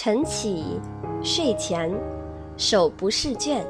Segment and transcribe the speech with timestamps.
[0.00, 0.80] 晨起，
[1.24, 1.92] 睡前，
[2.56, 3.66] 手不释卷。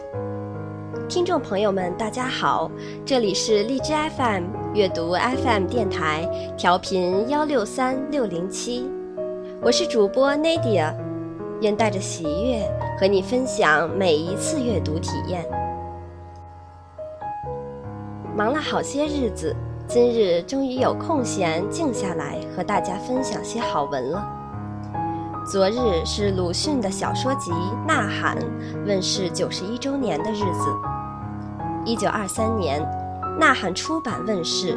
[1.09, 2.71] 听众朋友们，大家好，
[3.03, 4.45] 这里是荔枝 FM
[4.75, 8.87] 阅读 FM 电台，调频幺六三六零七，
[9.63, 10.95] 我是主播 Nadia，
[11.63, 12.63] 愿带着喜悦
[13.01, 15.47] 和你分享每一次阅读体验。
[18.37, 19.57] 忙了好些日子，
[19.87, 24.38] 今日终于有空闲静下来，和大家分享些好文了。
[25.51, 27.51] 昨日是鲁迅的小说集
[27.87, 28.37] 《呐喊》
[28.87, 30.79] 问世九十一周年的日子。
[31.87, 32.83] 一九二三年，
[33.39, 34.77] 《呐喊》出版问世，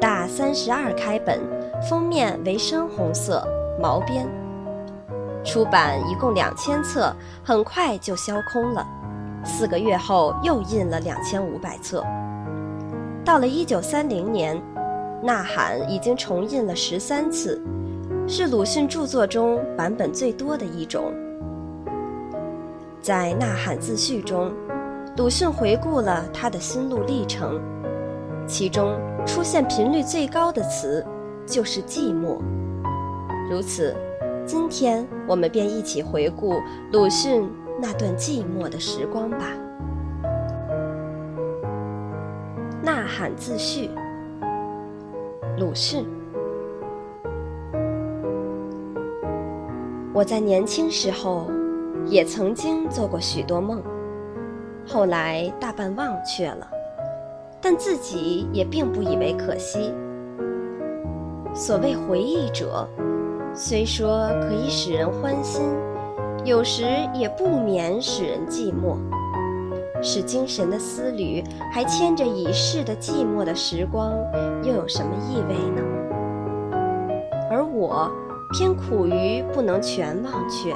[0.00, 1.40] 大三十二开本，
[1.90, 3.44] 封面为深红色
[3.82, 4.24] 毛边。
[5.44, 8.86] 出版一共两千册，很快就销空了。
[9.44, 12.04] 四个月后又印了两千五百册。
[13.24, 14.56] 到了一九三零年，
[15.26, 17.60] 《呐喊》已经重印了十三次。
[18.28, 21.12] 是鲁迅著作中版本最多的一种。
[23.00, 24.52] 在《呐喊》自序中，
[25.16, 27.60] 鲁迅回顾了他的心路历程，
[28.46, 31.04] 其中出现频率最高的词
[31.44, 32.38] 就是“寂寞”。
[33.50, 33.94] 如此，
[34.46, 36.54] 今天我们便一起回顾
[36.92, 39.48] 鲁迅那段寂寞的时光吧。
[42.84, 43.90] 《呐喊》自序，
[45.58, 46.06] 鲁迅。
[50.14, 51.46] 我在年轻时候，
[52.04, 53.82] 也曾经做过许多梦，
[54.86, 56.68] 后来大半忘却了，
[57.62, 59.94] 但自己也并不以为可惜。
[61.54, 62.86] 所谓回忆者，
[63.54, 65.62] 虽说可以使人欢心，
[66.44, 68.98] 有时也不免使人寂寞。
[70.02, 74.12] 使精神的丝缕还牵着已逝的寂寞的时光，
[74.62, 75.82] 又有什么意味呢？
[77.50, 78.12] 而我。
[78.52, 80.74] 偏苦于不能全忘却，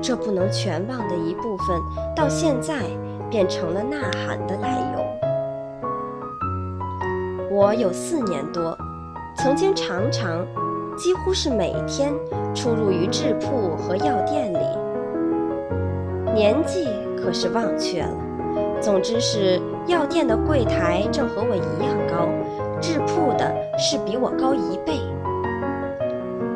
[0.00, 1.76] 这不能全忘的一部分，
[2.14, 2.76] 到现在
[3.28, 5.00] 变成了呐喊的来由。
[7.50, 8.78] 我有四年多，
[9.36, 10.46] 曾经常常，
[10.96, 12.12] 几乎是每天
[12.54, 14.58] 出入于制铺和药店里。
[16.32, 16.86] 年纪
[17.20, 18.14] 可是忘却了，
[18.80, 22.28] 总之是药店的柜台正和我一样高，
[22.80, 25.00] 制铺的是比我高一倍。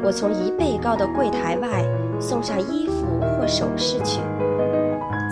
[0.04, 1.84] 我从一倍高的柜台外
[2.20, 3.06] 送上衣服
[3.38, 4.20] 或首饰去，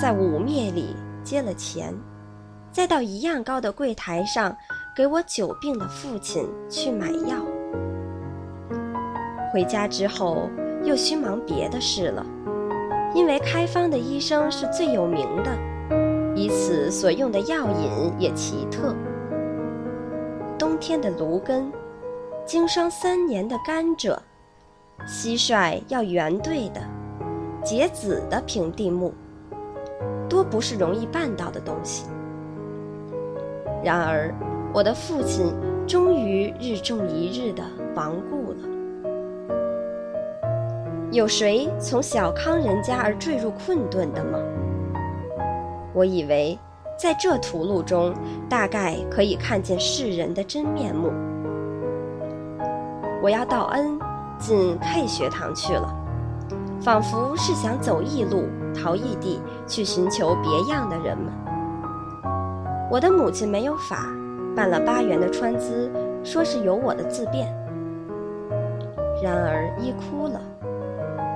[0.00, 0.94] 在五灭里
[1.24, 1.92] 接了钱，
[2.70, 4.56] 再到一样高的柜台上
[4.96, 7.44] 给我久病的父亲去买药。
[9.52, 10.48] 回家之后
[10.84, 12.24] 又需忙别的事了，
[13.12, 15.50] 因为开方的医生是最有名的，
[16.36, 18.94] 以此所用的药引也奇特。
[20.56, 21.72] 冬天的芦根，
[22.46, 24.16] 经霜三年的甘蔗。
[25.06, 26.80] 蟋蟀要圆对的、
[27.64, 29.12] 结籽的平地木，
[30.28, 32.06] 多不是容易办到的东西。
[33.82, 34.32] 然而，
[34.72, 35.52] 我的父亲
[35.86, 37.62] 终于日重一日的
[37.94, 38.58] 亡故了。
[41.10, 44.38] 有谁从小康人家而坠入困顿的吗？
[45.92, 46.56] 我以为，
[46.96, 48.14] 在这途路中，
[48.48, 51.10] 大概可以看见世人的真面目。
[53.22, 53.98] 我要到恩。
[54.40, 55.94] 进 K 学堂去了，
[56.80, 61.30] 仿佛是想走异路，逃异地，去寻求别样的人们。
[62.90, 64.08] 我的母亲没有法，
[64.56, 65.92] 办了八元的川资，
[66.24, 67.54] 说是有我的自便。
[69.22, 70.40] 然而一哭了，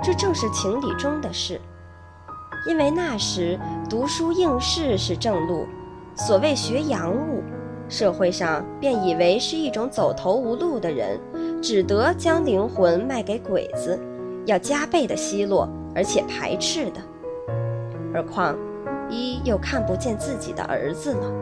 [0.02, 1.60] 这正是情理中的事，
[2.66, 5.66] 因为那时读书应试是正路，
[6.16, 7.42] 所谓学洋务，
[7.86, 11.20] 社会上便以为是一种走投无路的人。
[11.64, 13.98] 只得将灵魂卖给鬼子，
[14.44, 17.00] 要加倍的奚落，而且排斥的。
[18.12, 18.54] 何况
[19.08, 21.32] 一又看不见自己的儿子了。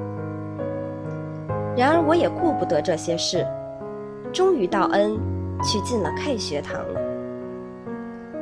[1.77, 3.45] 然而我也顾不得这些事，
[4.33, 5.19] 终于到恩
[5.65, 7.01] 去进了 K 学堂了。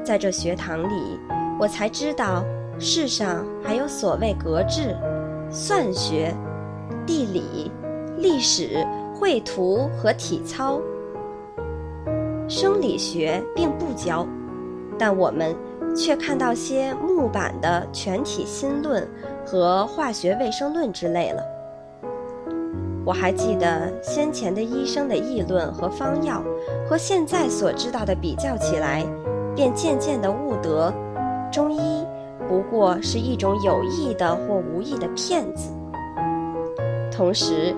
[0.05, 1.19] 在这学堂里，
[1.59, 2.45] 我才知道
[2.79, 4.95] 世上还有所谓格致、
[5.51, 6.35] 算学、
[7.07, 7.73] 地理、
[8.19, 10.79] 历史、绘图和体操。
[12.51, 14.27] 生理学并不教，
[14.99, 15.55] 但我们
[15.95, 19.09] 却看到些木板的全体心论
[19.47, 21.41] 和化学卫生论之类了。
[23.07, 26.43] 我还记得先前的医生的议论和方药，
[26.89, 29.07] 和现在所知道的比较起来，
[29.55, 30.93] 便渐渐地悟得，
[31.53, 32.05] 中医
[32.49, 35.71] 不过是一种有意的或无意的骗子。
[37.13, 37.73] 同时。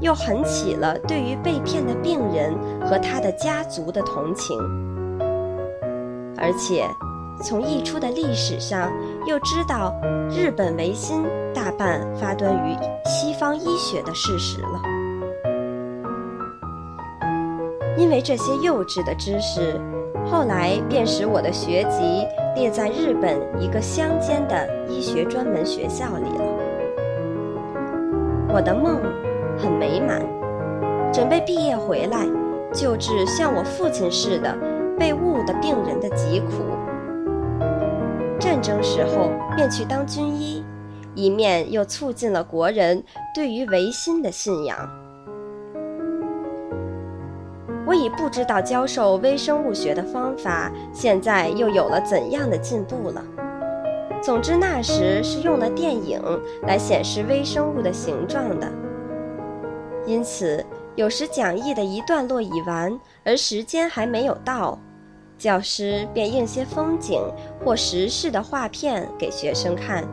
[0.00, 2.54] 又很起了对于被骗的病人
[2.86, 4.58] 和他的家族的同情，
[6.36, 6.84] 而且
[7.42, 8.92] 从溢出的历史上
[9.26, 9.94] 又知道
[10.30, 12.76] 日本维新大半发端于
[13.06, 14.82] 西方医学的事实了。
[17.98, 19.80] 因为这些幼稚的知识，
[20.30, 26.44] 后来便使我的学籍列在日本一个乡间的医学专门学校里了。
[28.48, 29.00] 我的梦
[29.58, 30.20] 很美满，
[31.12, 32.26] 准备毕业回来
[32.72, 34.56] 救治像我父亲似的
[34.98, 36.64] 被误的病人的疾苦。
[38.38, 40.64] 战争时候便去当军医，
[41.14, 43.02] 一面又促进了国人
[43.34, 44.76] 对于维新的信仰。
[47.86, 53.24] 我已不知道教授微生物学的方法现在又有了怎样的进步了。
[54.20, 56.20] 总之，那时是用了电影
[56.62, 58.68] 来显示微生物的形状的。
[60.06, 60.64] 因此，
[60.94, 64.78] 有时讲义的一段落已完，而时间还没有到，
[65.36, 67.20] 教师便印些风景
[67.64, 70.04] 或时事的画片给学生看，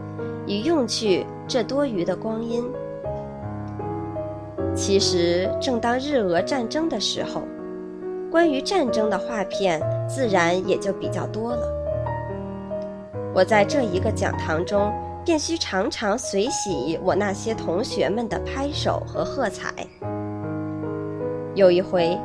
[0.45, 2.63] 以用去这多余的光阴。
[4.75, 7.44] 其实，正当日俄战争的时候。
[8.31, 9.80] 关于战争的画片，
[10.10, 11.68] 自然也就比较多了。
[13.31, 14.92] 我在这一个讲堂中，
[15.25, 19.72] 便需常常随喜我那些同学们的拍手和喝彩。
[21.56, 22.20] 有一回，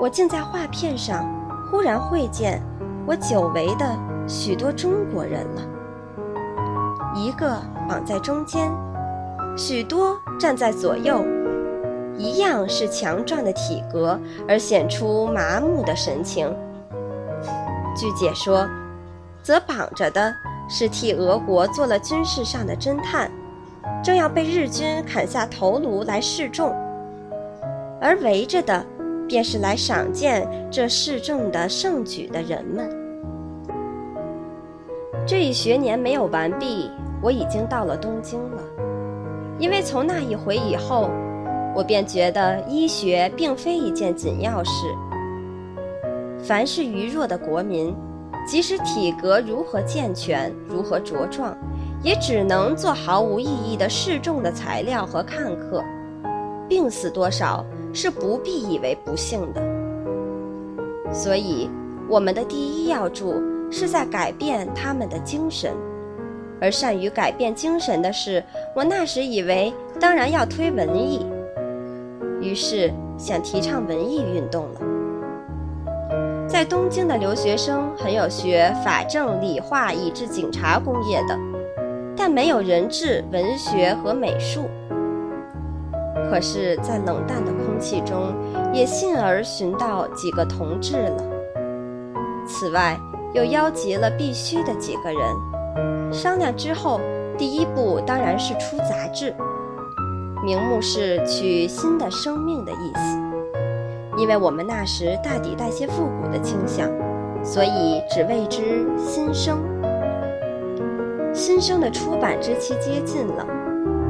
[0.00, 1.24] 我竟在画片上
[1.70, 2.62] 忽然会见
[3.06, 5.62] 我久违的许多中国人了。
[7.14, 8.70] 一个绑在中间，
[9.56, 11.24] 许多站在左右。
[12.16, 14.16] 一样是强壮的体格，
[14.46, 16.46] 而显出麻木的神情。
[17.96, 18.68] 据解说，
[19.42, 20.32] 则绑着的
[20.68, 23.30] 是替俄国做了军事上的侦探，
[24.02, 26.70] 正要被日军砍下头颅来示众；
[28.00, 28.84] 而围着的，
[29.28, 32.88] 便是来赏见这示众的盛举的人们。
[35.26, 36.90] 这一学年没有完毕，
[37.22, 38.62] 我已经到了东京了，
[39.58, 41.10] 因为从那一回以后。
[41.76, 44.86] 我便觉得医学并非一件紧要事。
[46.38, 47.92] 凡是愚弱的国民，
[48.46, 51.56] 即使体格如何健全、如何茁壮，
[52.02, 55.82] 也只能做毫无意义的示众的材料和看客。
[56.68, 59.62] 病死多少是不必以为不幸的。
[61.12, 61.68] 所以，
[62.08, 65.72] 我们的第一要注是在改变他们的精神。
[66.60, 68.42] 而善于改变精神的是，
[68.74, 71.26] 我那时以为当然要推文艺。
[72.40, 74.80] 于是想提倡文艺运动了。
[76.46, 81.38] 在东京的留学生很有学法政、理化以至警察工业的，
[82.16, 84.68] 但没有人质文学和美术。
[86.30, 88.34] 可是，在冷淡的空气中，
[88.72, 91.22] 也幸而寻到几个同志了。
[92.46, 92.98] 此外，
[93.32, 96.12] 又邀集了必须的几个人。
[96.12, 97.00] 商量之后，
[97.36, 99.34] 第一步当然是出杂志。
[100.44, 103.18] 名目是取新的生命的意思，
[104.16, 106.90] 因为我们那时大抵带些复古的倾向，
[107.42, 109.58] 所以只谓之新生。
[111.32, 113.46] 新生的出版之期接近了，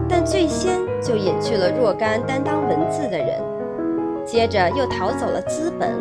[0.09, 3.43] 但最先就隐去了若干担当文字的人，
[4.25, 5.95] 接着又逃走了资本，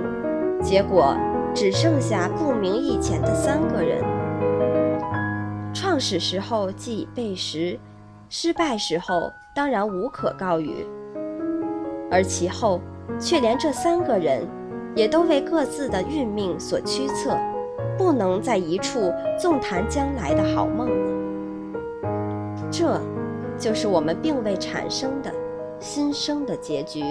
[0.61, 1.15] 结果
[1.53, 4.03] 只剩下不明义浅的三个人。
[5.73, 7.79] 创始时候既已背时，
[8.29, 9.31] 失败时候。
[9.55, 10.83] 当然无可告语，
[12.09, 12.81] 而其后
[13.19, 14.47] 却连这三个人，
[14.95, 17.37] 也都为各自的运命所驱策，
[17.97, 21.11] 不能在一处纵谈将来的好梦了。
[22.71, 22.99] 这，
[23.57, 25.31] 就是我们并未产生的
[25.79, 27.03] 新生的结局。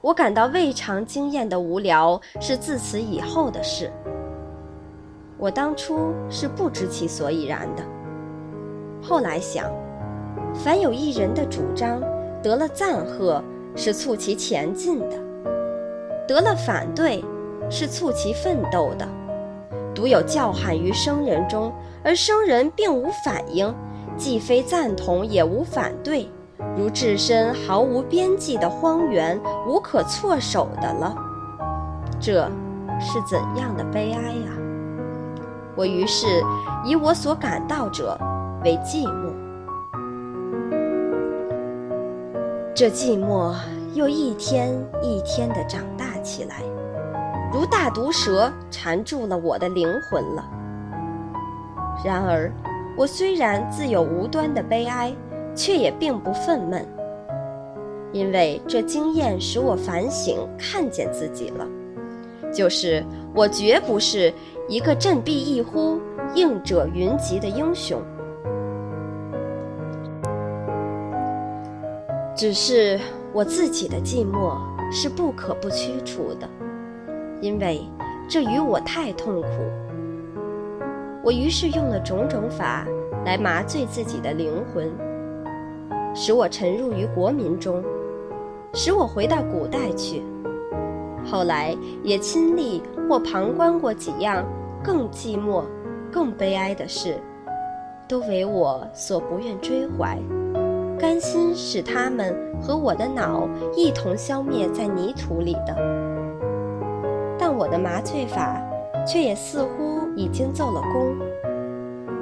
[0.00, 3.92] 我感到未尝经验的无聊，是自此以后的事。
[5.36, 7.82] 我当初是不知其所以然的，
[9.02, 9.70] 后来想。
[10.52, 12.02] 凡有一人的主张
[12.42, 13.40] 得了赞贺，
[13.76, 15.16] 是促其前进的；
[16.26, 17.24] 得了反对，
[17.70, 19.08] 是促其奋斗的。
[19.94, 21.72] 独有叫喊于生人中，
[22.04, 23.74] 而生人并无反应，
[24.16, 26.30] 既非赞同，也无反对，
[26.76, 31.14] 如置身毫无边际的荒原，无可措手的了。
[32.20, 32.48] 这
[33.00, 34.52] 是怎样的悲哀呀！
[35.74, 36.26] 我于是
[36.84, 38.18] 以我所感到者
[38.64, 39.29] 为寂寞。
[42.80, 43.54] 这寂寞
[43.92, 44.72] 又一天
[45.02, 46.62] 一天地长大起来，
[47.52, 50.50] 如大毒蛇缠住了我的灵魂了。
[52.02, 52.50] 然而，
[52.96, 55.14] 我虽然自有无端的悲哀，
[55.54, 56.82] 却也并不愤懑，
[58.12, 61.68] 因为这经验使我反省，看见自己了，
[62.50, 64.32] 就是我绝不是
[64.70, 66.00] 一个振臂一呼，
[66.34, 68.00] 应者云集的英雄。
[72.40, 72.98] 只是
[73.34, 74.56] 我自己的寂寞
[74.90, 76.48] 是不可不驱除的，
[77.42, 77.82] 因为
[78.26, 79.48] 这与我太痛苦。
[81.22, 82.86] 我于是用了种种法
[83.26, 84.90] 来麻醉自己的灵魂，
[86.14, 87.84] 使我沉入于国民中，
[88.72, 90.22] 使我回到古代去。
[91.30, 94.42] 后来也亲历或旁观过几样
[94.82, 95.62] 更寂寞、
[96.10, 97.20] 更悲哀的事，
[98.08, 100.18] 都为我所不愿追怀，
[101.00, 105.74] 甘心使他们和我的脑一同消灭在泥土里的。
[107.38, 108.60] 但我的麻醉法
[109.06, 111.16] 却也似乎已经奏了功，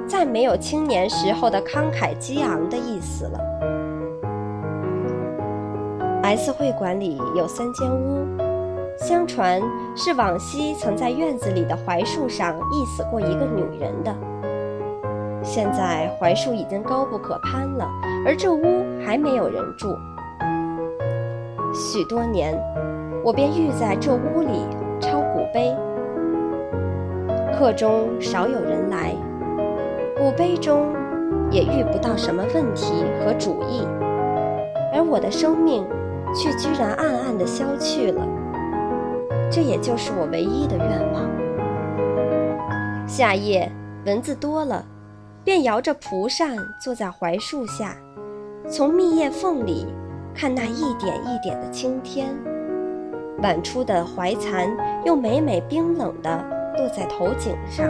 [0.07, 3.39] 再没有青年时候的慷慨激昂的意思了。
[6.23, 8.25] S 会馆里有三间屋。
[8.97, 9.61] 相传
[9.95, 14.15] 是往昔曾在院子里的槐树上缢死过一个女人的。
[15.41, 17.85] 现在槐树已经高不可攀了，
[18.25, 19.97] 而这屋还没有人住。
[21.73, 22.57] 许多年，
[23.23, 24.65] 我便寓在这屋里
[24.99, 25.75] 抄古碑。
[27.57, 29.13] 课中少有人来，
[30.17, 30.93] 古碑中
[31.51, 33.85] 也遇不到什么问题和主意，
[34.93, 35.85] 而我的生命
[36.33, 38.25] 却居然暗暗的消去了。
[39.51, 41.29] 这也就是我唯一的愿望。
[43.07, 43.71] 夏夜
[44.05, 44.85] 蚊子多了，
[45.49, 47.97] 便摇着蒲扇坐在槐树下，
[48.69, 49.87] 从密叶缝里
[50.31, 52.37] 看那一点一点的青天。
[53.41, 54.69] 晚出的槐蚕
[55.03, 56.45] 又每每冰冷地
[56.77, 57.87] 落在头颈上。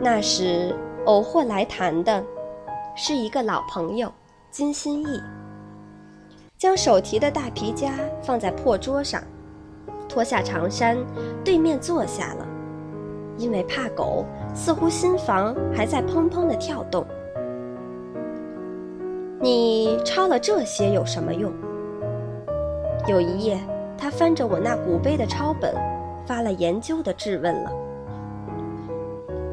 [0.00, 0.72] 那时
[1.06, 2.22] 偶或来谈的，
[2.94, 4.12] 是一个老朋友
[4.48, 5.20] 金心义。
[6.56, 9.20] 将手提的大皮夹放在破桌上，
[10.08, 10.96] 脱下长衫，
[11.44, 12.45] 对面坐下了。
[13.38, 14.24] 因为怕狗，
[14.54, 17.04] 似乎心房还在砰砰地跳动。
[19.40, 21.52] 你抄了这些有什么用？
[23.06, 23.60] 有一夜，
[23.96, 25.74] 他翻着我那古碑的抄本，
[26.26, 27.70] 发了研究的质问了。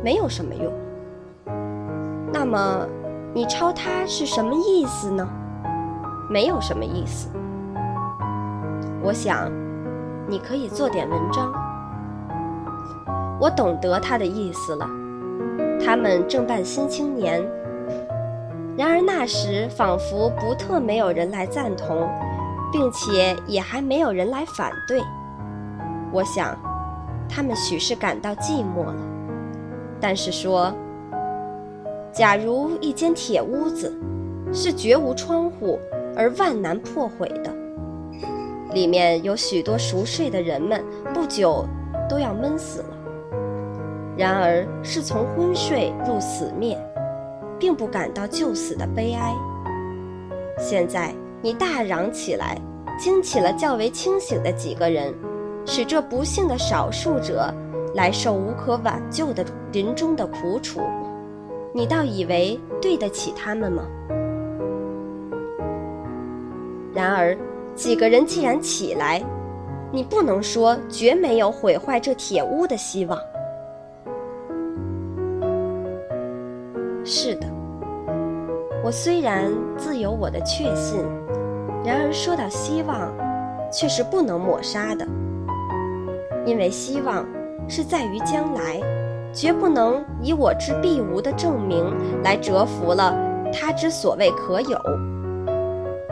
[0.03, 0.71] 没有什么用。
[2.31, 2.87] 那么，
[3.33, 5.27] 你抄它是什么意思呢？
[6.29, 7.29] 没有什么意思。
[9.01, 9.51] 我想，
[10.27, 11.53] 你可以做点文章。
[13.43, 14.87] 我懂得他的意思了。
[15.83, 17.41] 他们正办《新青年》，
[18.77, 22.07] 然而那时仿佛不特没有人来赞同，
[22.71, 25.01] 并且也还没有人来反对。
[26.13, 26.57] 我想，
[27.27, 28.95] 他们许是感到寂寞了。
[29.99, 30.73] 但是说，
[32.13, 33.93] 假如一间铁屋子，
[34.53, 35.77] 是绝无窗户。
[36.15, 37.51] 而万难破毁的，
[38.71, 40.81] 里面有许多熟睡的人们，
[41.11, 41.65] 不久
[42.07, 42.92] 都要闷死了。
[44.15, 46.77] 然而是从昏睡入死灭，
[47.59, 49.33] 并不感到就死的悲哀。
[50.57, 52.57] 现在你大嚷起来，
[52.99, 55.13] 惊起了较为清醒的几个人，
[55.65, 57.51] 使这不幸的少数者
[57.95, 60.81] 来受无可挽救的临终的苦楚，
[61.73, 63.83] 你倒以为对得起他们吗？
[66.93, 67.35] 然而，
[67.73, 69.19] 几个人既然起来，
[69.91, 73.17] 你不能说绝没有毁坏这铁屋的希望。
[77.05, 77.45] 是的，
[78.81, 81.03] 我虽然自有我的确信，
[81.83, 83.11] 然而说到希望，
[83.69, 85.05] 却是不能抹杀的，
[86.45, 87.25] 因为希望
[87.67, 88.79] 是在于将来，
[89.33, 91.93] 绝不能以我之必无的证明
[92.23, 93.13] 来折服了
[93.51, 94.79] 他之所谓可有。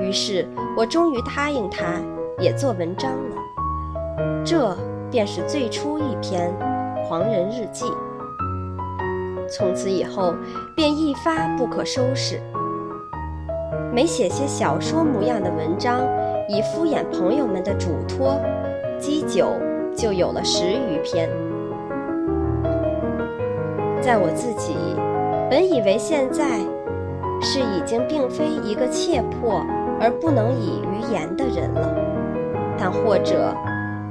[0.01, 0.45] 于是
[0.75, 2.01] 我终于答应他，
[2.37, 4.43] 也做文章了。
[4.43, 4.75] 这
[5.09, 6.53] 便是最初一篇
[7.07, 7.85] 《狂人日记》。
[9.51, 10.33] 从此以后，
[10.75, 12.41] 便一发不可收拾。
[13.93, 16.07] 每写些小说模样的文章，
[16.47, 18.39] 以敷衍朋友们的嘱托，
[18.97, 19.51] 积久
[19.95, 21.29] 就有了十余篇。
[24.01, 24.73] 在我自己
[25.49, 26.59] 本以为现在
[27.41, 29.63] 是已经并非一个切迫。
[30.03, 31.95] 而不能以于言的人了，
[32.75, 33.55] 但或者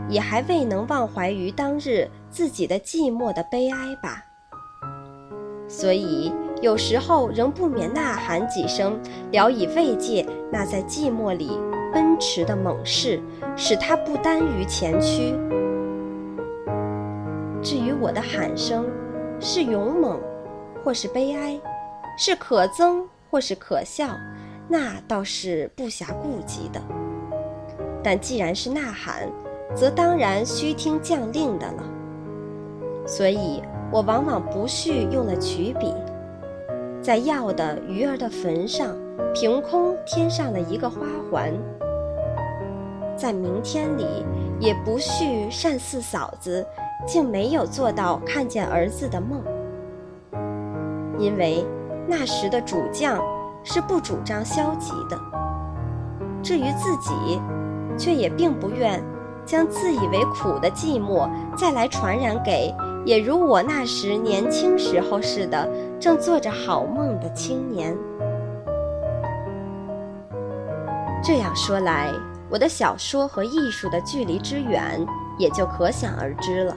[0.09, 4.30] 也还未能忘怀于当日自己的寂寞的悲哀吧。
[5.71, 8.99] 所以有时候仍不免呐喊几声，
[9.31, 11.49] 聊以慰藉那在寂寞里
[11.93, 13.21] 奔驰的猛士，
[13.57, 15.33] 使他不耽于前驱。
[17.63, 18.85] 至于我的喊声，
[19.39, 20.19] 是勇猛，
[20.83, 21.59] 或是悲哀，
[22.19, 24.09] 是可憎，或是可笑。
[24.67, 26.81] 那倒是不暇顾及的，
[28.03, 29.29] 但既然是呐喊，
[29.75, 31.85] 则当然需听将令的了。
[33.07, 35.93] 所以我往往不续用了曲笔，
[37.03, 38.97] 在要的鱼儿的坟上
[39.35, 41.53] 凭空添上了一个花环。
[43.17, 44.25] 在明天里，
[44.61, 46.65] 也不续善似嫂子，
[47.05, 49.43] 竟没有做到看见儿子的梦，
[51.19, 51.65] 因为
[52.07, 53.21] 那时的主将
[53.65, 55.19] 是不主张消极的。
[56.43, 57.41] 至于自己，
[57.99, 59.03] 却也并不愿
[59.45, 62.73] 将自以为苦的寂寞再来传染给
[63.05, 67.97] 也如我那时年轻时候似的正做着好梦的青年。
[71.23, 72.13] 这样说来。
[72.53, 75.07] 我的小说和艺术的距离之远，
[75.39, 76.77] 也就可想而知了。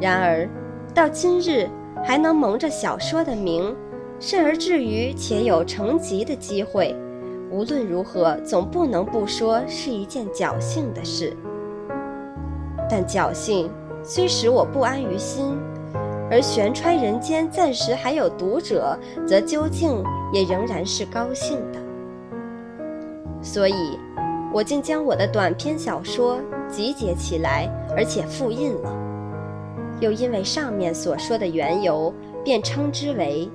[0.00, 0.48] 然而，
[0.94, 1.68] 到今日
[2.02, 3.76] 还能蒙着小说的名，
[4.18, 6.96] 甚而至于且有成集的机会，
[7.50, 11.36] 无论如何，总不能不说是一件侥幸的事。
[12.88, 13.70] 但侥幸
[14.10, 15.54] 虽使我不安于心，
[16.30, 21.78] 而悬揣人间暂时还有读者，则究竟也仍然是高兴的。
[23.42, 23.98] 所以。
[24.50, 28.90] 我竟将我的短篇小说集结起来，而且复印了，
[30.00, 32.10] 又因为上面所说的缘由，
[32.42, 33.46] 便称之为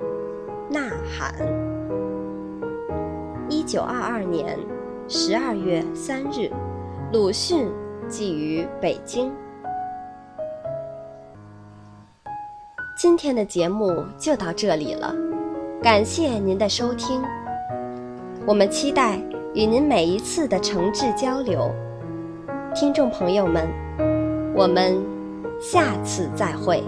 [0.72, 1.34] 《呐喊》。
[3.48, 4.56] 一九二二年
[5.08, 6.48] 十二月三日，
[7.12, 7.68] 鲁迅
[8.08, 9.32] 寄于北京。
[13.04, 15.14] 今天的节目就到这里了，
[15.82, 17.20] 感谢您的收听，
[18.46, 19.20] 我们期待。
[19.52, 21.70] 与您每一次的诚挚交流，
[22.74, 23.68] 听众朋友们，
[24.54, 24.96] 我们
[25.60, 26.82] 下次再会。